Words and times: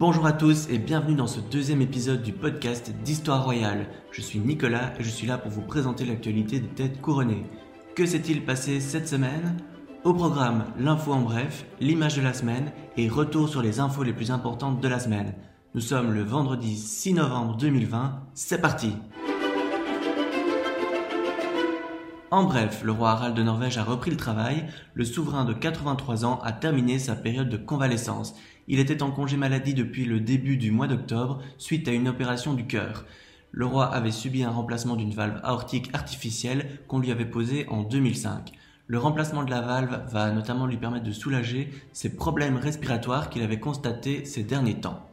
Bonjour 0.00 0.24
à 0.24 0.32
tous 0.32 0.66
et 0.70 0.78
bienvenue 0.78 1.14
dans 1.14 1.26
ce 1.26 1.40
deuxième 1.40 1.82
épisode 1.82 2.22
du 2.22 2.32
podcast 2.32 2.90
d'Histoire 3.04 3.44
Royale. 3.44 3.86
Je 4.12 4.22
suis 4.22 4.38
Nicolas 4.38 4.94
et 4.98 5.02
je 5.02 5.10
suis 5.10 5.26
là 5.26 5.36
pour 5.36 5.50
vous 5.50 5.60
présenter 5.60 6.06
l'actualité 6.06 6.58
des 6.58 6.68
têtes 6.68 7.02
couronnées. 7.02 7.44
Que 7.94 8.06
s'est-il 8.06 8.46
passé 8.46 8.80
cette 8.80 9.06
semaine? 9.06 9.58
Au 10.04 10.14
programme, 10.14 10.64
l'info 10.78 11.12
en 11.12 11.20
bref, 11.20 11.66
l'image 11.80 12.16
de 12.16 12.22
la 12.22 12.32
semaine 12.32 12.72
et 12.96 13.10
retour 13.10 13.50
sur 13.50 13.60
les 13.60 13.78
infos 13.78 14.02
les 14.02 14.14
plus 14.14 14.30
importantes 14.30 14.80
de 14.80 14.88
la 14.88 15.00
semaine. 15.00 15.34
Nous 15.74 15.82
sommes 15.82 16.14
le 16.14 16.22
vendredi 16.22 16.78
6 16.78 17.12
novembre 17.12 17.58
2020, 17.58 18.22
c'est 18.32 18.62
parti 18.62 18.94
En 22.30 22.44
bref, 22.44 22.82
le 22.84 22.92
roi 22.92 23.10
Harald 23.10 23.36
de 23.36 23.42
Norvège 23.42 23.76
a 23.76 23.82
repris 23.82 24.10
le 24.10 24.16
travail, 24.16 24.64
le 24.94 25.04
souverain 25.04 25.44
de 25.44 25.52
83 25.52 26.24
ans 26.24 26.40
a 26.42 26.52
terminé 26.52 26.98
sa 26.98 27.16
période 27.16 27.48
de 27.48 27.56
convalescence. 27.56 28.34
Il 28.72 28.78
était 28.78 29.02
en 29.02 29.10
congé 29.10 29.36
maladie 29.36 29.74
depuis 29.74 30.04
le 30.04 30.20
début 30.20 30.56
du 30.56 30.70
mois 30.70 30.86
d'octobre 30.86 31.42
suite 31.58 31.88
à 31.88 31.90
une 31.90 32.06
opération 32.06 32.54
du 32.54 32.68
cœur. 32.68 33.04
Le 33.50 33.66
roi 33.66 33.92
avait 33.92 34.12
subi 34.12 34.44
un 34.44 34.50
remplacement 34.50 34.94
d'une 34.94 35.12
valve 35.12 35.40
aortique 35.42 35.90
artificielle 35.92 36.78
qu'on 36.86 37.00
lui 37.00 37.10
avait 37.10 37.24
posée 37.24 37.66
en 37.68 37.82
2005. 37.82 38.52
Le 38.86 38.98
remplacement 39.00 39.42
de 39.42 39.50
la 39.50 39.60
valve 39.60 40.00
va 40.12 40.30
notamment 40.30 40.66
lui 40.66 40.76
permettre 40.76 41.04
de 41.04 41.10
soulager 41.10 41.68
ses 41.92 42.14
problèmes 42.14 42.58
respiratoires 42.58 43.28
qu'il 43.28 43.42
avait 43.42 43.58
constatés 43.58 44.24
ces 44.24 44.44
derniers 44.44 44.78
temps. 44.78 45.09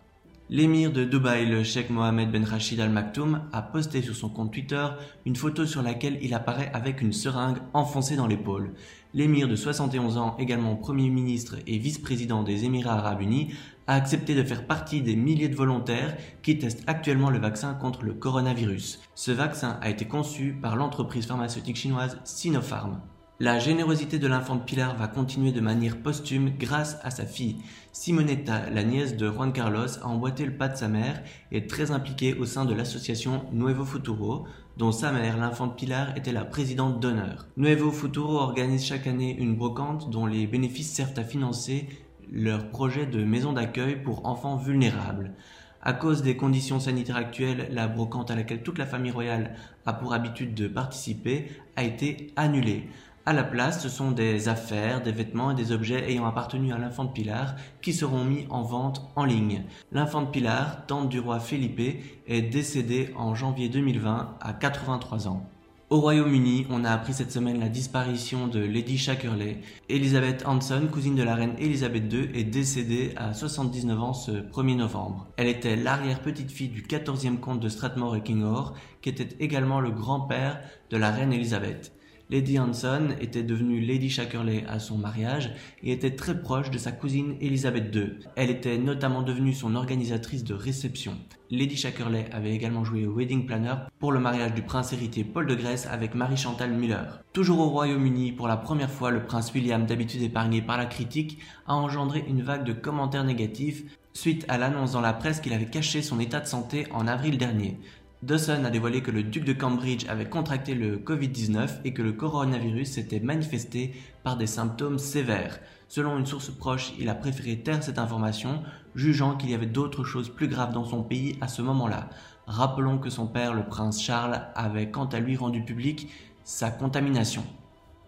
L'émir 0.50 0.94
de 0.94 1.04
Dubaï, 1.04 1.46
le 1.46 1.62
cheikh 1.62 1.90
Mohamed 1.90 2.32
Ben 2.32 2.46
Rachid 2.46 2.80
Al 2.80 2.90
Maktoum, 2.90 3.42
a 3.52 3.62
posté 3.62 4.02
sur 4.02 4.16
son 4.16 4.30
compte 4.30 4.54
Twitter 4.54 4.88
une 5.26 5.36
photo 5.36 5.66
sur 5.66 5.82
laquelle 5.82 6.20
il 6.22 6.34
apparaît 6.34 6.72
avec 6.74 7.02
une 7.02 7.12
seringue 7.12 7.58
enfoncée 7.74 8.16
dans 8.16 8.28
l'épaule. 8.28 8.72
L'émir 9.14 9.50
de 9.50 9.58
71 9.58 10.16
ans, 10.16 10.38
également 10.40 10.78
Premier 10.78 11.10
ministre 11.10 11.58
et 11.68 11.78
vice-président 11.78 12.44
des 12.44 12.64
Émirats 12.64 13.00
arabes 13.00 13.24
unis, 13.24 13.54
a 13.88 13.96
accepté 13.96 14.36
de 14.36 14.44
faire 14.44 14.66
partie 14.66 15.02
des 15.02 15.18
milliers 15.18 15.50
de 15.50 15.56
volontaires 15.56 16.16
qui 16.42 16.58
testent 16.58 16.84
actuellement 16.88 17.30
le 17.30 17.40
vaccin 17.40 17.74
contre 17.74 18.04
le 18.04 18.14
coronavirus. 18.14 19.02
Ce 19.16 19.32
vaccin 19.32 19.78
a 19.82 19.90
été 19.90 20.06
conçu 20.06 20.54
par 20.54 20.78
l'entreprise 20.78 21.26
pharmaceutique 21.26 21.76
chinoise 21.76 22.22
Sinopharm. 22.24 23.02
La 23.40 23.60
générosité 23.60 24.18
de 24.18 24.26
l'infant 24.26 24.58
Pilar 24.58 24.98
va 24.98 25.08
continuer 25.08 25.52
de 25.52 25.62
manière 25.62 25.98
posthume 25.98 26.54
grâce 26.58 26.98
à 27.04 27.12
sa 27.12 27.24
fille. 27.24 27.58
Simonetta, 27.92 28.68
la 28.72 28.84
nièce 28.84 29.16
de 29.16 29.30
Juan 29.30 29.54
Carlos, 29.54 30.00
a 30.02 30.08
emboîté 30.08 30.44
le 30.44 30.58
pas 30.58 30.68
de 30.68 30.76
sa 30.76 30.88
mère 30.88 31.22
et 31.52 31.58
est 31.58 31.70
très 31.70 31.92
impliquée 31.92 32.34
au 32.34 32.46
sein 32.46 32.66
de 32.66 32.74
l'association 32.74 33.46
Nuevo 33.54 33.86
Futuro, 33.86 34.48
dont 34.78 34.92
sa 34.92 35.12
mère, 35.12 35.38
l'infante 35.38 35.78
Pilar, 35.78 36.18
était 36.18 36.32
la 36.32 36.46
présidente 36.46 37.00
d'honneur. 37.00 37.46
Nuevo 37.58 37.92
Futuro 37.92 38.38
organise 38.38 38.84
chaque 38.84 39.06
année 39.06 39.38
une 39.38 39.56
brocante 39.56 40.10
dont 40.10 40.26
les 40.26 40.48
bénéfices 40.48 40.92
servent 40.92 41.20
à 41.20 41.24
financer 41.24 41.88
leur 42.32 42.72
projet 42.72 43.06
de 43.06 43.24
maison 43.24 43.54
d'accueil 43.54 44.02
pour 44.02 44.26
enfants 44.26 44.58
vulnérables. 44.58 45.36
À 45.84 45.94
cause 45.94 46.24
des 46.24 46.36
conditions 46.36 46.80
sanitaires 46.80 47.16
actuelles, 47.16 47.70
la 47.72 47.88
brocante 47.88 48.32
à 48.32 48.36
laquelle 48.36 48.64
toute 48.64 48.80
la 48.80 48.88
famille 48.88 49.12
royale 49.12 49.56
a 49.86 49.94
pour 49.94 50.14
habitude 50.14 50.56
de 50.56 50.68
participer 50.68 51.52
a 51.76 51.84
été 51.84 52.34
annulée. 52.36 52.90
À 53.28 53.34
la 53.34 53.44
place, 53.44 53.84
ce 53.84 53.90
sont 53.90 54.12
des 54.12 54.48
affaires, 54.48 55.04
des 55.04 55.12
vêtements 55.12 55.52
et 55.52 55.54
des 55.54 55.74
objets 55.74 56.10
ayant 56.10 56.26
appartenu 56.26 56.72
à 56.72 56.78
l'infant 56.78 57.04
de 57.04 57.12
Pilar 57.12 57.56
qui 57.82 57.92
seront 57.92 58.24
mis 58.24 58.48
en 58.50 58.62
vente 58.62 59.02
en 59.18 59.26
ligne. 59.26 59.66
L'infant 59.92 60.22
de 60.22 60.30
Pilar, 60.30 60.86
tante 60.86 61.10
du 61.10 61.20
roi 61.20 61.42
Felipe, 61.42 62.02
est 62.26 62.42
décédée 62.42 63.14
en 63.18 63.36
janvier 63.36 63.68
2020 63.68 64.38
à 64.40 64.54
83 64.54 65.28
ans. 65.28 65.46
Au 65.90 66.00
Royaume-Uni, 66.00 66.68
on 66.70 66.86
a 66.86 66.92
appris 66.92 67.14
cette 67.14 67.34
semaine 67.34 67.60
la 67.60 67.68
disparition 67.68 68.48
de 68.48 68.60
Lady 68.60 68.98
Shackerley. 68.98 69.60
Elizabeth 69.90 70.48
Hanson, 70.48 70.88
cousine 70.90 71.16
de 71.16 71.24
la 71.24 71.36
reine 71.36 71.56
Elizabeth 71.60 72.10
II, 72.10 72.30
est 72.34 72.46
décédée 72.46 73.12
à 73.18 73.34
79 73.34 74.02
ans 74.02 74.14
ce 74.14 74.32
1er 74.32 74.78
novembre. 74.78 75.28
Elle 75.36 75.48
était 75.50 75.76
l'arrière-petite-fille 75.76 76.70
du 76.70 76.84
14e 76.84 77.42
comte 77.42 77.60
de 77.60 77.68
Strathmore 77.68 78.16
et 78.16 78.24
Kingaur, 78.24 78.74
qui 79.02 79.10
était 79.10 79.36
également 79.42 79.82
le 79.82 79.92
grand-père 79.92 80.62
de 80.90 80.96
la 80.96 81.12
reine 81.12 81.34
Elizabeth. 81.34 81.92
Lady 82.30 82.60
Hanson 82.60 83.16
était 83.22 83.44
devenue 83.44 83.80
Lady 83.80 84.10
Shackerley 84.10 84.66
à 84.68 84.80
son 84.80 84.98
mariage 84.98 85.52
et 85.82 85.94
était 85.94 86.16
très 86.16 86.42
proche 86.42 86.70
de 86.70 86.78
sa 86.78 86.92
cousine 86.92 87.38
Elizabeth 87.40 87.96
II. 87.96 88.16
Elle 88.36 88.50
était 88.50 88.78
notamment 88.78 89.22
devenue 89.22 89.54
son 89.54 89.76
organisatrice 89.76 90.44
de 90.44 90.54
réception. 90.54 91.14
Lady 91.50 91.78
Shackerley 91.78 92.26
avait 92.34 92.54
également 92.54 92.84
joué 92.84 93.06
au 93.06 93.16
wedding 93.16 93.46
planner 93.46 93.76
pour 94.00 94.12
le 94.12 94.20
mariage 94.20 94.54
du 94.54 94.62
prince 94.62 94.92
héritier 94.92 95.24
Paul 95.24 95.48
de 95.48 95.56
Grèce 95.56 95.88
avec 95.90 96.16
Marie-Chantal 96.16 96.72
Muller. 96.74 97.04
Toujours 97.32 97.60
au 97.60 97.70
Royaume-Uni, 97.70 98.34
pour 98.34 98.50
la 98.50 98.58
première 98.58 98.92
fois, 98.92 99.10
le 99.10 99.24
prince 99.24 99.54
William, 99.54 99.86
d'habitude 99.86 100.22
épargné 100.22 100.62
par 100.62 100.76
la 100.76 100.86
critique, 100.86 101.40
a 101.66 101.76
engendré 101.76 102.26
une 102.28 102.42
vague 102.42 102.66
de 102.66 102.74
commentaires 102.74 103.24
négatifs 103.24 103.86
suite 104.18 104.46
à 104.48 104.58
l'annonce 104.58 104.94
dans 104.94 105.02
la 105.02 105.14
presse 105.14 105.40
qu'il 105.40 105.54
avait 105.54 105.70
caché 105.70 106.02
son 106.02 106.20
état 106.20 106.40
de 106.40 106.48
santé 106.48 106.88
en 106.92 107.08
avril 107.08 107.38
dernier. 107.38 107.78
Dawson 108.24 108.66
a 108.66 108.72
dévoilé 108.72 109.04
que 109.04 109.12
le 109.12 109.22
duc 109.22 109.46
de 109.46 109.54
Cambridge 109.54 110.08
avait 110.10 110.28
contracté 110.28 110.74
le 110.74 110.98
Covid-19 110.98 111.82
et 111.86 111.94
que 111.94 112.02
le 112.02 112.14
coronavirus 112.14 112.94
s'était 112.94 113.20
manifesté 113.20 113.94
par 114.24 114.38
des 114.38 114.48
symptômes 114.48 114.98
sévères. 114.98 115.60
Selon 115.88 116.18
une 116.18 116.26
source 116.26 116.50
proche, 116.50 116.94
il 116.98 117.10
a 117.10 117.16
préféré 117.16 117.60
taire 117.60 117.84
cette 117.84 118.00
information, 118.00 118.64
jugeant 118.96 119.38
qu'il 119.38 119.52
y 119.52 119.54
avait 119.54 119.68
d'autres 119.68 120.04
choses 120.04 120.30
plus 120.30 120.48
graves 120.48 120.74
dans 120.74 120.84
son 120.84 121.04
pays 121.04 121.38
à 121.42 121.48
ce 121.48 121.62
moment-là. 121.62 122.10
Rappelons 122.48 122.98
que 122.98 123.12
son 123.12 123.28
père, 123.28 123.54
le 123.54 123.68
prince 123.68 124.02
Charles, 124.02 124.48
avait 124.56 124.90
quant 124.90 125.06
à 125.06 125.20
lui 125.20 125.38
rendu 125.38 125.64
public 125.64 126.10
sa 126.44 126.72
contamination. 126.72 127.44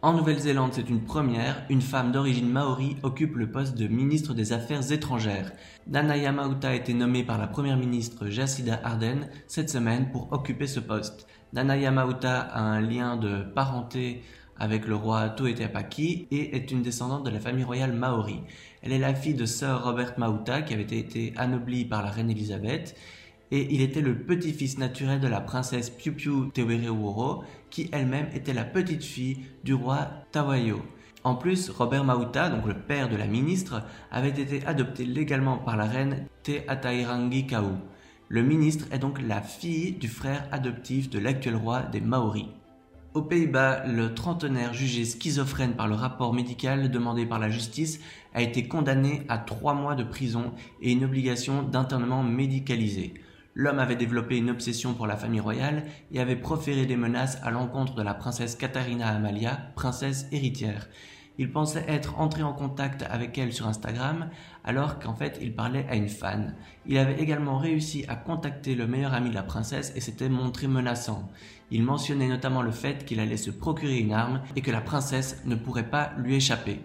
En 0.01 0.13
Nouvelle-Zélande, 0.13 0.71
c'est 0.73 0.89
une 0.89 1.03
première, 1.03 1.65
une 1.69 1.81
femme 1.81 2.13
d'origine 2.13 2.49
maori 2.49 2.95
occupe 3.03 3.35
le 3.35 3.51
poste 3.51 3.77
de 3.77 3.87
ministre 3.87 4.33
des 4.33 4.53
Affaires 4.53 4.93
étrangères. 4.93 5.51
Nana 5.87 6.15
Yamauta 6.15 6.69
a 6.69 6.73
été 6.73 6.93
nommée 6.93 7.25
par 7.25 7.37
la 7.37 7.47
première 7.47 7.75
ministre 7.75 8.29
Jacinda 8.29 8.79
Ardern 8.81 9.27
cette 9.47 9.69
semaine 9.69 10.09
pour 10.09 10.31
occuper 10.31 10.67
ce 10.67 10.79
poste. 10.79 11.27
Nana 11.51 11.75
Yamauta 11.75 12.39
a 12.39 12.61
un 12.61 12.79
lien 12.79 13.17
de 13.17 13.43
parenté 13.53 14.23
avec 14.57 14.87
le 14.87 14.95
roi 14.95 15.31
Tuetapaki 15.31 16.29
et 16.31 16.55
est 16.55 16.71
une 16.71 16.81
descendante 16.81 17.25
de 17.25 17.29
la 17.29 17.41
famille 17.41 17.65
royale 17.65 17.91
maori. 17.91 18.39
Elle 18.81 18.93
est 18.93 18.99
la 18.99 19.13
fille 19.13 19.33
de 19.33 19.45
Sir 19.45 19.83
Robert 19.83 20.13
Mauta 20.17 20.61
qui 20.61 20.73
avait 20.73 20.83
été 20.83 21.33
anobli 21.35 21.83
par 21.83 22.03
la 22.03 22.09
reine 22.09 22.29
Elisabeth 22.29 22.95
et 23.51 23.73
il 23.73 23.81
était 23.81 24.01
le 24.01 24.15
petit-fils 24.15 24.77
naturel 24.77 25.19
de 25.19 25.27
la 25.27 25.41
princesse 25.41 25.89
Piu 25.89 26.13
Piu 26.13 26.49
Tewereworo, 26.53 27.43
qui 27.69 27.89
elle-même 27.91 28.27
était 28.33 28.53
la 28.53 28.63
petite-fille 28.63 29.39
du 29.63 29.73
roi 29.73 30.07
Tawayo. 30.31 30.81
En 31.23 31.35
plus, 31.35 31.69
Robert 31.69 32.05
Mauta, 32.05 32.49
donc 32.49 32.65
le 32.65 32.75
père 32.75 33.09
de 33.09 33.17
la 33.17 33.27
ministre, 33.27 33.83
avait 34.11 34.29
été 34.29 34.65
adopté 34.65 35.05
légalement 35.05 35.57
par 35.57 35.75
la 35.75 35.85
reine 35.85 36.25
Te 36.43 36.51
Atairangi 36.67 37.45
Kau. 37.45 37.77
Le 38.29 38.43
ministre 38.43 38.85
est 38.91 38.99
donc 38.99 39.19
la 39.21 39.41
fille 39.41 39.93
du 39.93 40.07
frère 40.07 40.47
adoptif 40.51 41.09
de 41.09 41.19
l'actuel 41.19 41.55
roi 41.55 41.81
des 41.81 41.99
Maoris. 41.99 42.45
Aux 43.15 43.23
Pays-Bas, 43.23 43.87
le 43.87 44.13
trentenaire 44.13 44.75
jugé 44.75 45.03
schizophrène 45.03 45.73
par 45.73 45.87
le 45.87 45.95
rapport 45.95 46.31
médical 46.31 46.91
demandé 46.91 47.25
par 47.25 47.39
la 47.39 47.49
justice 47.49 47.99
a 48.35 48.43
été 48.43 48.67
condamné 48.67 49.23
à 49.27 49.39
trois 49.39 49.73
mois 49.73 49.95
de 49.95 50.03
prison 50.03 50.53
et 50.79 50.91
une 50.91 51.03
obligation 51.03 51.63
d'internement 51.63 52.21
médicalisé. 52.21 53.15
L'homme 53.55 53.79
avait 53.79 53.95
développé 53.95 54.37
une 54.37 54.49
obsession 54.49 54.93
pour 54.93 55.07
la 55.07 55.17
famille 55.17 55.39
royale 55.39 55.83
et 56.11 56.19
avait 56.19 56.35
proféré 56.35 56.85
des 56.85 56.95
menaces 56.95 57.39
à 57.43 57.51
l'encontre 57.51 57.95
de 57.95 58.03
la 58.03 58.13
princesse 58.13 58.55
Katharina 58.55 59.07
Amalia, 59.07 59.71
princesse 59.75 60.27
héritière. 60.31 60.87
Il 61.39 61.53
pensait 61.53 61.85
être 61.87 62.19
entré 62.19 62.43
en 62.43 62.51
contact 62.51 63.03
avec 63.09 63.37
elle 63.37 63.53
sur 63.53 63.65
Instagram 63.65 64.29
alors 64.65 64.99
qu'en 64.99 65.15
fait 65.15 65.39
il 65.41 65.55
parlait 65.55 65.85
à 65.89 65.95
une 65.95 66.09
fan. 66.09 66.53
Il 66.85 66.97
avait 66.97 67.21
également 67.21 67.57
réussi 67.57 68.03
à 68.09 68.17
contacter 68.17 68.75
le 68.75 68.87
meilleur 68.87 69.13
ami 69.13 69.29
de 69.29 69.35
la 69.35 69.43
princesse 69.43 69.93
et 69.95 70.01
s'était 70.01 70.27
montré 70.27 70.67
menaçant. 70.67 71.29
Il 71.71 71.83
mentionnait 71.83 72.27
notamment 72.27 72.61
le 72.61 72.71
fait 72.71 73.05
qu'il 73.05 73.21
allait 73.21 73.37
se 73.37 73.51
procurer 73.51 73.99
une 73.99 74.11
arme 74.11 74.41
et 74.57 74.61
que 74.61 74.71
la 74.71 74.81
princesse 74.81 75.41
ne 75.45 75.55
pourrait 75.55 75.89
pas 75.89 76.11
lui 76.17 76.35
échapper. 76.35 76.81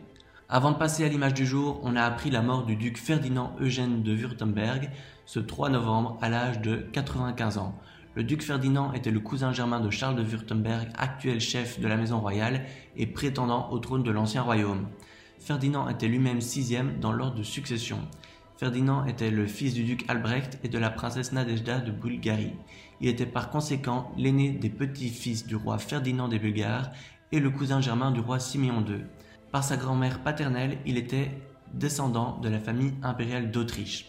Avant 0.51 0.73
de 0.73 0.77
passer 0.77 1.05
à 1.05 1.09
l'image 1.09 1.33
du 1.33 1.47
jour, 1.47 1.81
on 1.83 1.97
a 1.97 2.03
appris 2.03 2.31
la 2.31 2.43
mort 2.43 2.67
du 2.67 2.77
duc 2.77 2.99
Ferdinand 2.99 3.57
Eugène 3.61 4.03
de 4.03 4.15
Württemberg, 4.15 4.91
ce 5.25 5.41
3 5.41 5.71
novembre 5.71 6.19
à 6.21 6.29
l'âge 6.29 6.61
de 6.61 6.77
95 6.93 7.57
ans. 7.57 7.75
Le 8.15 8.25
duc 8.25 8.43
Ferdinand 8.43 8.93
était 8.93 9.11
le 9.11 9.21
cousin 9.21 9.55
germain 9.55 9.81
de 9.81 9.89
Charles 9.89 10.17
de 10.17 10.23
Württemberg, 10.23 10.91
actuel 10.99 11.41
chef 11.41 11.81
de 11.81 11.89
la 11.89 11.97
maison 11.97 12.21
royale 12.21 12.67
et 12.95 13.07
prétendant 13.07 13.71
au 13.71 13.79
trône 13.79 14.03
de 14.03 14.11
l'ancien 14.11 14.43
royaume. 14.43 14.89
Ferdinand 15.39 15.89
était 15.89 16.09
lui-même 16.09 16.43
sixième 16.43 17.01
dans 17.01 17.13
l'ordre 17.13 17.39
de 17.39 17.43
succession. 17.43 18.01
Ferdinand 18.59 19.07
était 19.07 19.31
le 19.31 19.47
fils 19.47 19.73
du 19.73 19.83
duc 19.83 20.05
Albrecht 20.09 20.59
et 20.63 20.69
de 20.69 20.79
la 20.79 20.91
princesse 20.91 21.33
Nadejda 21.33 21.81
de 21.81 21.91
Bulgarie. 21.91 22.53
Il 23.01 23.09
était 23.09 23.25
par 23.25 23.49
conséquent 23.49 24.13
l'aîné 24.19 24.51
des 24.51 24.71
petits-fils 24.71 25.47
du 25.47 25.57
roi 25.57 25.79
Ferdinand 25.79 26.29
des 26.29 26.39
Bulgares 26.39 26.91
et 27.33 27.41
le 27.41 27.49
cousin 27.51 27.81
germain 27.81 28.11
du 28.11 28.21
roi 28.21 28.39
Siméon 28.39 28.85
II. 28.87 29.05
Par 29.55 29.63
sa 29.63 29.77
grand-mère 29.77 30.19
paternelle, 30.19 30.79
il 30.85 30.99
était 30.99 31.31
descendant 31.73 32.41
de 32.41 32.49
la 32.49 32.59
famille 32.59 32.95
impériale 33.05 33.53
d'Autriche. 33.53 34.07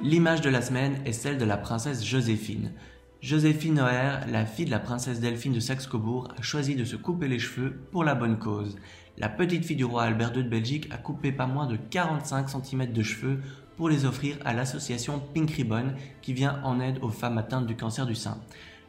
L'image 0.00 0.40
de 0.40 0.48
la 0.48 0.62
semaine 0.62 1.00
est 1.04 1.12
celle 1.12 1.38
de 1.38 1.44
la 1.44 1.56
princesse 1.56 2.06
Joséphine. 2.06 2.70
Joséphine 3.20 3.74
Noer, 3.74 4.20
la 4.30 4.46
fille 4.46 4.66
de 4.66 4.70
la 4.70 4.78
princesse 4.78 5.18
Delphine 5.18 5.54
de 5.54 5.58
Saxe-Cobourg, 5.58 6.28
a 6.38 6.40
choisi 6.40 6.76
de 6.76 6.84
se 6.84 6.94
couper 6.94 7.26
les 7.26 7.40
cheveux 7.40 7.80
pour 7.90 8.04
la 8.04 8.14
bonne 8.14 8.38
cause. 8.38 8.76
La 9.18 9.28
petite 9.28 9.64
fille 9.64 9.74
du 9.74 9.84
roi 9.84 10.04
Albert 10.04 10.36
II 10.36 10.44
de 10.44 10.48
Belgique 10.48 10.86
a 10.92 10.98
coupé 10.98 11.32
pas 11.32 11.48
moins 11.48 11.66
de 11.66 11.74
45 11.74 12.48
cm 12.48 12.92
de 12.92 13.02
cheveux 13.02 13.40
pour 13.76 13.88
les 13.88 14.04
offrir 14.04 14.36
à 14.44 14.54
l'association 14.54 15.20
Pink 15.34 15.50
Ribbon 15.50 15.94
qui 16.22 16.32
vient 16.32 16.60
en 16.62 16.78
aide 16.78 17.00
aux 17.02 17.08
femmes 17.08 17.38
atteintes 17.38 17.66
du 17.66 17.74
cancer 17.74 18.06
du 18.06 18.14
sein. 18.14 18.38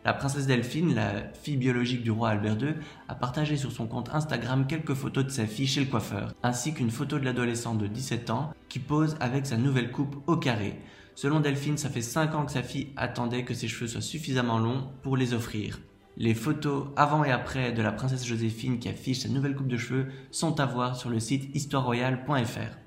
La 0.04 0.14
princesse 0.14 0.48
Delphine, 0.48 0.96
la 0.96 1.32
fille 1.44 1.58
biologique 1.58 2.02
du 2.02 2.10
roi 2.10 2.30
Albert 2.30 2.58
II, 2.60 2.74
a 3.08 3.14
partagé 3.14 3.56
sur 3.56 3.72
son 3.72 3.86
compte 3.86 4.10
Instagram 4.12 4.66
quelques 4.66 4.96
photos 4.96 5.26
de 5.26 5.30
sa 5.30 5.46
fille 5.46 5.68
chez 5.68 5.82
le 5.82 5.86
coiffeur, 5.86 6.34
ainsi 6.42 6.74
qu'une 6.74 6.90
photo 6.90 7.20
de 7.20 7.26
l'adolescente 7.26 7.78
de 7.78 7.86
17 7.86 8.32
ans 8.32 8.52
qui 8.68 8.80
pose 8.80 9.16
avec 9.20 9.46
sa 9.46 9.58
nouvelle 9.58 9.92
coupe 9.92 10.16
au 10.26 10.38
carré. 10.38 10.80
Selon 11.14 11.40
Delphine, 11.40 11.78
ça 11.78 11.90
fait 11.90 12.02
5 12.02 12.34
ans 12.34 12.46
que 12.46 12.52
sa 12.52 12.64
fille 12.64 12.88
attendait 12.98 13.46
que 13.46 13.54
ses 13.54 13.68
cheveux 13.68 13.88
soient 13.88 14.02
suffisamment 14.02 14.58
longs 14.58 14.90
pour 15.04 15.18
les 15.18 15.36
offrir. 15.36 15.80
Les 16.18 16.34
photos 16.34 16.88
avant 16.96 17.24
et 17.24 17.32
après 17.32 17.72
de 17.72 17.84
la 17.84 17.92
princesse 17.92 18.26
Joséphine 18.26 18.80
qui 18.80 18.90
affiche 18.90 19.20
sa 19.20 19.30
nouvelle 19.30 19.56
coupe 19.56 19.68
de 19.68 19.78
cheveux 19.78 20.08
sont 20.32 20.60
à 20.60 20.66
voir 20.66 20.96
sur 20.96 21.12
le 21.12 21.20
site 21.20 21.56
histoireroyale.fr. 21.56 22.81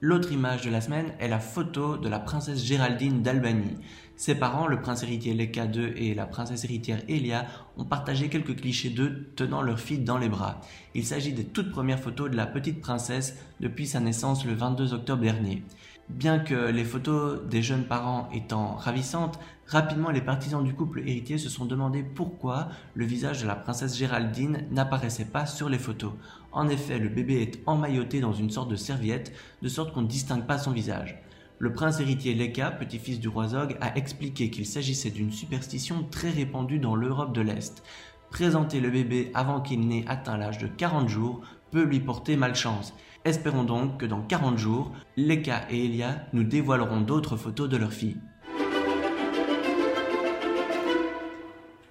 L'autre 0.00 0.30
image 0.30 0.62
de 0.62 0.70
la 0.70 0.80
semaine 0.80 1.12
est 1.18 1.26
la 1.26 1.40
photo 1.40 1.96
de 1.96 2.08
la 2.08 2.20
princesse 2.20 2.64
Géraldine 2.64 3.20
d'Albanie. 3.20 3.74
Ses 4.14 4.36
parents, 4.36 4.68
le 4.68 4.80
prince 4.80 5.02
héritier 5.02 5.34
Leka 5.34 5.64
II 5.64 5.92
et 5.96 6.14
la 6.14 6.24
princesse 6.24 6.62
héritière 6.62 7.02
Elia, 7.08 7.46
ont 7.76 7.84
partagé 7.84 8.28
quelques 8.28 8.60
clichés 8.60 8.90
d'eux 8.90 9.32
tenant 9.34 9.60
leur 9.60 9.80
fille 9.80 9.98
dans 9.98 10.18
les 10.18 10.28
bras. 10.28 10.60
Il 10.94 11.04
s'agit 11.04 11.32
des 11.32 11.46
toutes 11.46 11.72
premières 11.72 11.98
photos 11.98 12.30
de 12.30 12.36
la 12.36 12.46
petite 12.46 12.80
princesse 12.80 13.36
depuis 13.58 13.88
sa 13.88 13.98
naissance 13.98 14.44
le 14.44 14.54
22 14.54 14.94
octobre 14.94 15.22
dernier. 15.22 15.64
Bien 16.08 16.38
que 16.38 16.70
les 16.70 16.84
photos 16.84 17.44
des 17.50 17.60
jeunes 17.60 17.84
parents 17.84 18.28
étant 18.32 18.76
ravissantes, 18.76 19.40
rapidement 19.68 20.10
les 20.10 20.22
partisans 20.22 20.64
du 20.64 20.74
couple 20.74 21.00
héritier 21.00 21.38
se 21.38 21.48
sont 21.48 21.66
demandé 21.66 22.02
pourquoi 22.02 22.68
le 22.94 23.04
visage 23.04 23.42
de 23.42 23.46
la 23.46 23.54
princesse 23.54 23.96
Géraldine 23.96 24.66
n'apparaissait 24.70 25.26
pas 25.26 25.46
sur 25.46 25.68
les 25.68 25.78
photos. 25.78 26.12
En 26.52 26.68
effet, 26.68 26.98
le 26.98 27.10
bébé 27.10 27.42
est 27.42 27.60
emmailloté 27.66 28.20
dans 28.20 28.32
une 28.32 28.50
sorte 28.50 28.70
de 28.70 28.76
serviette, 28.76 29.32
de 29.62 29.68
sorte 29.68 29.92
qu'on 29.92 30.02
ne 30.02 30.06
distingue 30.06 30.46
pas 30.46 30.58
son 30.58 30.72
visage. 30.72 31.22
Le 31.58 31.72
prince 31.72 32.00
héritier 32.00 32.34
Leka, 32.34 32.70
petit-fils 32.70 33.20
du 33.20 33.28
roi 33.28 33.48
Zog, 33.48 33.76
a 33.80 33.96
expliqué 33.96 34.48
qu'il 34.48 34.64
s'agissait 34.64 35.10
d'une 35.10 35.32
superstition 35.32 36.06
très 36.10 36.30
répandue 36.30 36.78
dans 36.78 36.94
l'Europe 36.94 37.34
de 37.34 37.40
l'Est. 37.40 37.82
Présenter 38.30 38.80
le 38.80 38.90
bébé 38.90 39.30
avant 39.34 39.60
qu'il 39.60 39.86
n'ait 39.86 40.04
atteint 40.06 40.36
l'âge 40.36 40.58
de 40.58 40.66
40 40.66 41.08
jours 41.08 41.40
peut 41.70 41.82
lui 41.82 42.00
porter 42.00 42.36
malchance. 42.36 42.94
Espérons 43.24 43.64
donc 43.64 43.98
que 43.98 44.06
dans 44.06 44.22
40 44.22 44.56
jours, 44.56 44.92
Leka 45.16 45.62
et 45.70 45.84
Elia 45.84 46.22
nous 46.32 46.44
dévoileront 46.44 47.00
d'autres 47.00 47.36
photos 47.36 47.68
de 47.68 47.76
leur 47.76 47.92
fille. 47.92 48.16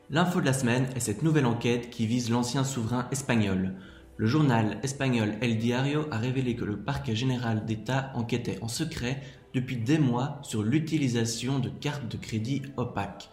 L'info 0.09 0.39
de 0.39 0.45
la 0.45 0.53
semaine 0.53 0.87
est 0.95 1.01
cette 1.01 1.21
nouvelle 1.21 1.45
enquête 1.45 1.89
qui 1.89 2.07
vise 2.07 2.29
l'ancien 2.29 2.63
souverain 2.63 3.09
espagnol. 3.11 3.73
Le 4.15 4.25
journal 4.25 4.79
espagnol 4.81 5.33
El 5.41 5.57
Diario 5.57 6.05
a 6.11 6.17
révélé 6.17 6.55
que 6.55 6.63
le 6.63 6.77
parquet 6.77 7.13
général 7.13 7.65
d'État 7.65 8.13
enquêtait 8.15 8.57
en 8.61 8.69
secret 8.69 9.21
depuis 9.53 9.75
des 9.75 9.99
mois 9.99 10.39
sur 10.43 10.63
l'utilisation 10.63 11.59
de 11.59 11.67
cartes 11.67 12.09
de 12.09 12.15
crédit 12.15 12.61
opaques. 12.77 13.29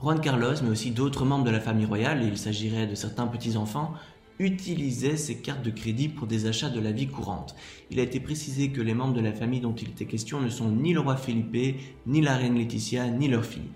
Juan 0.00 0.18
Carlos, 0.18 0.54
mais 0.62 0.70
aussi 0.70 0.92
d'autres 0.92 1.26
membres 1.26 1.44
de 1.44 1.50
la 1.50 1.60
famille 1.60 1.84
royale, 1.84 2.22
et 2.22 2.26
il 2.26 2.38
s'agirait 2.38 2.86
de 2.86 2.94
certains 2.94 3.26
petits-enfants, 3.26 3.92
utilisaient 4.38 5.18
ces 5.18 5.36
cartes 5.42 5.62
de 5.62 5.70
crédit 5.70 6.08
pour 6.08 6.26
des 6.26 6.46
achats 6.46 6.70
de 6.70 6.80
la 6.80 6.92
vie 6.92 7.08
courante. 7.08 7.54
Il 7.90 8.00
a 8.00 8.04
été 8.04 8.18
précisé 8.18 8.70
que 8.70 8.80
les 8.80 8.94
membres 8.94 9.14
de 9.14 9.20
la 9.20 9.34
famille 9.34 9.60
dont 9.60 9.74
il 9.74 9.90
était 9.90 10.06
question 10.06 10.40
ne 10.40 10.48
sont 10.48 10.70
ni 10.70 10.94
le 10.94 11.00
roi 11.00 11.16
Felipe, 11.16 11.76
ni 12.06 12.22
la 12.22 12.34
reine 12.36 12.56
Laetitia, 12.56 13.08
ni 13.10 13.28
leur 13.28 13.44
fille. 13.44 13.68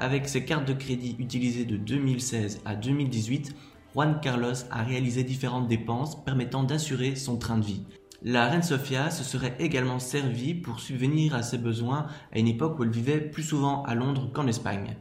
Avec 0.00 0.28
ces 0.28 0.44
cartes 0.44 0.68
de 0.68 0.74
crédit 0.74 1.16
utilisées 1.18 1.64
de 1.64 1.76
2016 1.76 2.60
à 2.64 2.76
2018, 2.76 3.52
Juan 3.92 4.20
Carlos 4.22 4.54
a 4.70 4.84
réalisé 4.84 5.24
différentes 5.24 5.66
dépenses 5.66 6.24
permettant 6.24 6.62
d'assurer 6.62 7.16
son 7.16 7.36
train 7.36 7.58
de 7.58 7.64
vie. 7.64 7.82
La 8.22 8.46
reine 8.46 8.62
Sofia 8.62 9.10
se 9.10 9.24
serait 9.24 9.56
également 9.58 9.98
servie 9.98 10.54
pour 10.54 10.78
subvenir 10.78 11.34
à 11.34 11.42
ses 11.42 11.58
besoins 11.58 12.06
à 12.32 12.38
une 12.38 12.46
époque 12.46 12.78
où 12.78 12.84
elle 12.84 12.90
vivait 12.90 13.20
plus 13.20 13.42
souvent 13.42 13.82
à 13.82 13.96
Londres 13.96 14.30
qu'en 14.32 14.46
Espagne. 14.46 14.96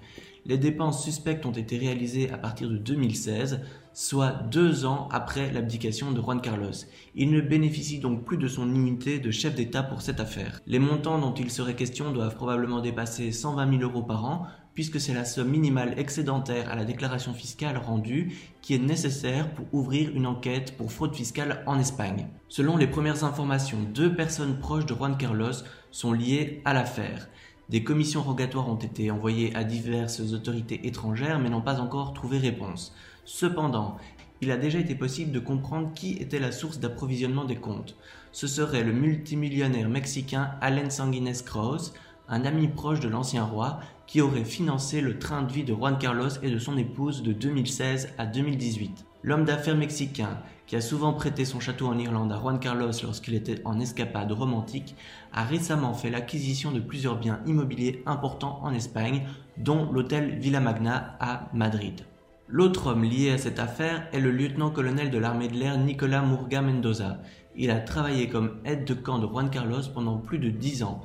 Les 0.48 0.58
dépenses 0.58 1.04
suspectes 1.04 1.46
ont 1.46 1.52
été 1.52 1.78
réalisées 1.78 2.32
à 2.32 2.38
partir 2.38 2.70
de 2.70 2.78
2016, 2.78 3.62
soit 3.94 4.32
deux 4.50 4.86
ans 4.86 5.10
après 5.12 5.52
l'abdication 5.52 6.12
de 6.12 6.22
Juan 6.22 6.42
Carlos. 6.42 6.72
Il 7.16 7.32
ne 7.32 7.42
bénéficie 7.42 8.00
donc 8.00 8.24
plus 8.24 8.38
de 8.38 8.48
son 8.48 8.68
immunité 8.68 9.20
de 9.20 9.30
chef 9.30 9.54
d'État 9.54 9.84
pour 9.84 10.02
cette 10.02 10.20
affaire. 10.20 10.62
Les 10.66 10.80
montants 10.80 11.20
dont 11.20 11.34
il 11.34 11.52
serait 11.52 11.76
question 11.76 12.12
doivent 12.14 12.36
probablement 12.36 12.80
dépasser 12.80 13.32
120 13.32 13.78
000 13.78 13.84
euros 13.84 14.04
par 14.04 14.26
an, 14.26 14.48
puisque 14.78 15.02
c'est 15.02 15.16
la 15.16 15.26
somme 15.26 15.50
minimale 15.50 15.96
excédentaire 15.98 16.70
à 16.70 16.76
la 16.76 16.86
déclaration 16.86 17.34
fiscale 17.34 17.78
rendue 17.78 18.38
qui 18.62 18.76
est 18.76 18.78
nécessaire 18.78 19.52
pour 19.56 19.66
ouvrir 19.74 20.16
une 20.16 20.28
enquête 20.28 20.78
pour 20.78 20.92
fraude 20.92 21.16
fiscale 21.16 21.64
en 21.66 21.80
Espagne. 21.80 22.28
Selon 22.48 22.78
les 22.78 22.86
premières 22.86 23.24
informations, 23.24 23.80
deux 23.96 24.16
personnes 24.16 24.60
proches 24.60 24.86
de 24.86 24.94
Juan 24.94 25.18
Carlos 25.18 25.64
sont 25.90 26.14
liées 26.14 26.62
à 26.64 26.76
l'affaire. 26.76 27.28
Des 27.70 27.84
commissions 27.84 28.22
rogatoires 28.22 28.70
ont 28.70 28.76
été 28.76 29.10
envoyées 29.10 29.52
à 29.56 29.64
diverses 29.64 30.20
autorités 30.20 30.86
étrangères 30.86 31.40
mais 31.40 31.50
n'ont 31.50 31.62
pas 31.62 31.80
encore 31.80 32.14
trouvé 32.14 32.38
réponse. 32.38 32.94
Cependant, 33.26 33.98
il 34.42 34.52
a 34.52 34.58
déjà 34.58 34.78
été 34.78 34.94
possible 34.94 35.32
de 35.32 35.40
comprendre 35.40 35.92
qui 35.96 36.18
était 36.18 36.38
la 36.38 36.52
source 36.52 36.80
d'approvisionnement 36.80 37.46
des 37.46 37.56
comptes. 37.56 37.96
Ce 38.32 38.46
serait 38.46 38.84
le 38.84 38.94
multimillionnaire 38.94 39.90
mexicain 39.90 40.52
Allen 40.62 40.92
Sanguines 40.92 41.34
Cross, 41.44 41.96
un 42.30 42.46
ami 42.46 42.68
proche 42.68 43.00
de 43.00 43.08
l'ancien 43.08 43.44
roi, 43.44 43.80
qui 44.06 44.22
aurait 44.22 44.46
financé 44.46 45.02
le 45.02 45.20
train 45.20 45.42
de 45.42 45.52
vie 45.52 45.64
de 45.64 45.74
Juan 45.74 45.98
Carlos 45.98 46.30
et 46.42 46.50
de 46.50 46.60
son 46.60 46.78
épouse 46.78 47.24
de 47.24 47.34
2016 47.34 48.14
à 48.18 48.26
2018. 48.26 49.06
L'homme 49.24 49.46
d'affaires 49.46 49.76
mexicain, 49.76 50.38
qui 50.68 50.76
a 50.76 50.82
souvent 50.82 51.14
prêté 51.14 51.44
son 51.44 51.60
château 51.60 51.88
en 51.88 51.98
Irlande 51.98 52.32
à 52.32 52.40
Juan 52.40 52.60
Carlos 52.60 52.92
lorsqu'il 53.04 53.34
était 53.34 53.62
en 53.66 53.80
escapade 53.80 54.32
romantique, 54.32 54.96
a 55.34 55.44
récemment 55.44 55.94
fait 55.94 56.10
l'acquisition 56.10 56.72
de 56.72 56.80
plusieurs 56.80 57.18
biens 57.18 57.42
immobiliers 57.46 58.04
importants 58.06 58.60
en 58.64 58.74
Espagne, 58.74 59.24
dont 59.58 59.92
l'hôtel 59.92 60.38
Villa 60.40 60.60
Magna 60.60 61.18
à 61.20 61.50
Madrid. 61.54 62.06
L'autre 62.50 62.92
homme 62.92 63.04
lié 63.04 63.32
à 63.32 63.38
cette 63.38 63.60
affaire 63.60 64.08
est 64.14 64.22
le 64.22 64.32
lieutenant-colonel 64.32 65.12
de 65.12 65.18
l'armée 65.18 65.50
de 65.50 65.58
l'air 65.58 65.78
Nicolas 65.78 66.22
Murga 66.22 66.62
Mendoza. 66.62 67.20
Il 67.58 67.72
a 67.72 67.80
travaillé 67.80 68.30
comme 68.30 68.60
aide 68.64 68.86
de 68.86 68.94
camp 68.94 69.20
de 69.20 69.28
Juan 69.28 69.50
Carlos 69.50 69.82
pendant 69.94 70.18
plus 70.18 70.40
de 70.40 70.50
dix 70.50 70.84
ans. 70.84 71.02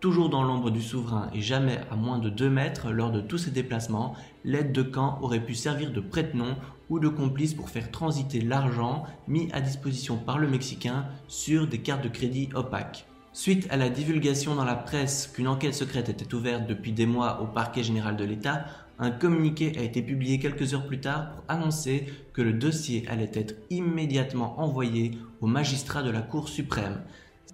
Toujours 0.00 0.28
dans 0.28 0.44
l'ombre 0.44 0.70
du 0.70 0.80
souverain 0.80 1.28
et 1.34 1.40
jamais 1.40 1.80
à 1.90 1.96
moins 1.96 2.20
de 2.20 2.28
2 2.28 2.48
mètres 2.48 2.92
lors 2.92 3.10
de 3.10 3.20
tous 3.20 3.38
ses 3.38 3.50
déplacements, 3.50 4.14
l'aide 4.44 4.70
de 4.70 4.82
camp 4.82 5.18
aurait 5.22 5.44
pu 5.44 5.56
servir 5.56 5.90
de 5.90 5.98
prête-nom 5.98 6.54
ou 6.88 7.00
de 7.00 7.08
complice 7.08 7.52
pour 7.52 7.68
faire 7.68 7.90
transiter 7.90 8.40
l'argent 8.40 9.02
mis 9.26 9.50
à 9.52 9.60
disposition 9.60 10.16
par 10.16 10.38
le 10.38 10.46
Mexicain 10.46 11.06
sur 11.26 11.66
des 11.66 11.78
cartes 11.78 12.04
de 12.04 12.08
crédit 12.08 12.48
opaques. 12.54 13.06
Suite 13.32 13.66
à 13.70 13.76
la 13.76 13.88
divulgation 13.88 14.54
dans 14.54 14.64
la 14.64 14.76
presse 14.76 15.26
qu'une 15.26 15.48
enquête 15.48 15.74
secrète 15.74 16.08
était 16.08 16.32
ouverte 16.32 16.68
depuis 16.68 16.92
des 16.92 17.06
mois 17.06 17.42
au 17.42 17.46
parquet 17.46 17.82
général 17.82 18.16
de 18.16 18.24
l'État, 18.24 18.66
un 19.00 19.10
communiqué 19.10 19.76
a 19.78 19.82
été 19.82 20.00
publié 20.00 20.38
quelques 20.38 20.74
heures 20.74 20.86
plus 20.86 21.00
tard 21.00 21.30
pour 21.32 21.44
annoncer 21.48 22.06
que 22.32 22.42
le 22.42 22.52
dossier 22.52 23.04
allait 23.08 23.30
être 23.34 23.54
immédiatement 23.70 24.60
envoyé 24.60 25.18
au 25.40 25.46
magistrat 25.46 26.04
de 26.04 26.10
la 26.10 26.22
Cour 26.22 26.48
suprême. 26.48 27.02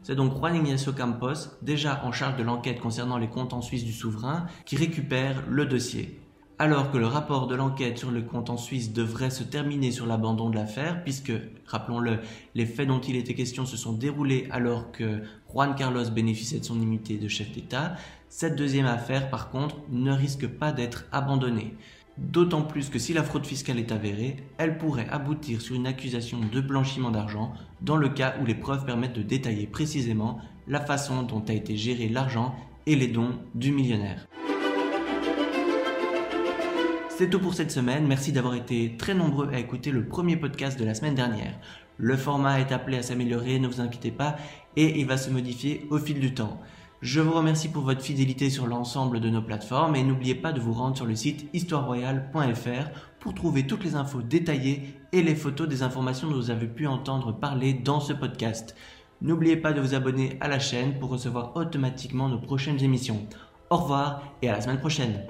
C'est 0.05 0.17
donc 0.17 0.37
Juan 0.37 0.55
Ignacio 0.55 0.93
Campos, 0.93 1.49
déjà 1.63 2.03
en 2.05 2.13
charge 2.13 2.37
de 2.37 2.43
l'enquête 2.43 2.79
concernant 2.79 3.17
les 3.17 3.29
comptes 3.29 3.55
en 3.55 3.63
Suisse 3.63 3.87
du 3.87 3.93
souverain, 3.95 4.45
qui 4.67 4.77
récupère 4.77 5.43
le 5.49 5.65
dossier. 5.65 6.21
Alors 6.59 6.91
que 6.91 6.99
le 6.99 7.07
rapport 7.07 7.47
de 7.47 7.55
l'enquête 7.55 7.97
sur 7.97 8.11
le 8.11 8.21
compte 8.21 8.51
en 8.51 8.59
Suisse 8.59 8.93
devrait 8.93 9.31
se 9.31 9.43
terminer 9.43 9.93
sur 9.93 10.05
l'abandon 10.05 10.51
de 10.51 10.57
l'affaire, 10.57 11.03
puisque, 11.05 11.33
rappelons-le, 11.65 12.19
les 12.55 12.67
faits 12.67 12.87
dont 12.87 13.01
il 13.01 13.17
était 13.17 13.33
question 13.33 13.65
se 13.65 13.79
sont 13.79 13.95
déroulés 13.95 14.47
alors 14.51 14.93
que 14.93 15.23
Juan 15.51 15.75
Carlos 15.75 16.11
bénéficiait 16.11 16.61
de 16.61 16.67
son 16.67 16.79
immunité 16.79 17.17
de 17.17 17.27
chef 17.27 17.51
d'État, 17.51 17.95
cette 18.29 18.57
deuxième 18.57 18.85
affaire, 18.85 19.31
par 19.31 19.49
contre, 19.49 19.77
ne 19.89 20.13
risque 20.13 20.47
pas 20.47 20.73
d'être 20.73 21.07
abandonnée. 21.13 21.79
D'autant 22.17 22.63
plus 22.63 22.91
que 22.91 22.99
si 22.99 23.13
la 23.13 23.25
fraude 23.25 23.45
fiscale 23.45 23.79
est 23.79 23.91
avérée, 23.91 24.37
elle 24.59 24.79
pourrait 24.79 25.09
aboutir 25.11 25.61
sur 25.61 25.75
une 25.75 25.87
accusation 25.87 26.39
de 26.41 26.61
blanchiment 26.61 27.11
d'argent 27.11 27.53
dans 27.81 27.97
le 27.97 28.09
cas 28.09 28.37
où 28.41 28.47
les 28.47 28.55
preuves 28.55 28.85
permettent 28.85 29.17
de 29.17 29.23
détailler 29.23 29.67
précisément 29.67 30.39
la 30.69 30.81
façon 30.81 31.23
dont 31.23 31.43
a 31.49 31.53
été 31.53 31.77
géré 31.77 32.09
l'argent 32.09 32.55
et 32.87 32.95
les 32.95 33.09
dons 33.09 33.39
du 33.55 33.73
millionnaire. 33.73 34.27
C'est 37.09 37.31
tout 37.31 37.39
pour 37.39 37.55
cette 37.55 37.71
semaine, 37.71 38.07
merci 38.07 38.33
d'avoir 38.33 38.55
été 38.55 38.97
très 38.97 39.15
nombreux 39.15 39.49
à 39.53 39.59
écouter 39.59 39.91
le 39.91 40.07
premier 40.07 40.37
podcast 40.37 40.79
de 40.79 40.85
la 40.85 40.95
semaine 40.95 41.15
dernière. 41.15 41.59
Le 41.97 42.17
format 42.17 42.61
est 42.61 42.73
appelé 42.73 42.97
à 42.97 43.03
s'améliorer, 43.03 43.59
ne 43.61 43.69
vous 43.69 43.81
inquiétez 43.81 44.11
pas, 44.11 44.37
et 44.77 44.99
il 44.99 45.07
va 45.07 45.17
se 45.17 45.31
modifier 45.31 45.87
au 45.91 45.99
fil 45.99 46.19
du 46.19 46.35
temps. 46.35 46.61
Je 47.05 47.21
vous 47.21 47.35
remercie 47.35 47.69
pour 47.69 47.83
votre 47.83 48.01
fidélité 48.01 48.49
sur 48.49 48.67
l'ensemble 48.67 49.21
de 49.21 49.29
nos 49.29 49.43
plateformes 49.43 49.95
et 49.95 50.03
n'oubliez 50.03 50.35
pas 50.35 50.53
de 50.53 50.61
vous 50.61 50.73
rendre 50.73 50.97
sur 50.97 51.05
le 51.05 51.15
site 51.15 51.51
histoireroyale.fr 51.53 52.99
pour 53.21 53.35
trouver 53.35 53.67
toutes 53.67 53.85
les 53.85 53.95
infos 53.95 54.23
détaillées 54.23 54.99
et 55.13 55.23
les 55.23 55.35
photos 55.35 55.69
des 55.69 55.83
informations 55.83 56.31
dont 56.31 56.37
vous 56.37 56.51
avez 56.51 56.67
pu 56.67 56.87
entendre 56.87 57.39
parler 57.39 57.75
dans 57.75 58.01
ce 58.01 58.15
podcast. 58.15 58.75
N'oubliez 59.21 59.59
pas 59.59 59.75
de 59.75 59.83
vous 59.83 59.95
abonner 59.95 60.39
à 60.41 60.49
la 60.49 60.59
chaîne 60.59 60.99
pour 60.99 61.11
recevoir 61.11 61.55
automatiquement 61.57 62.31
nos 62.31 62.39
prochaines 62.39 62.83
émissions. 62.83 63.27
Au 63.69 63.77
revoir 63.77 64.23
et 64.41 64.49
à 64.49 64.53
la 64.53 64.63
semaine 64.63 64.81
prochaine. 64.81 65.27